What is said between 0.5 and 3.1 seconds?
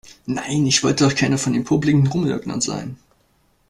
ich wollte doch keiner von den popeligen Rumnörglern sein.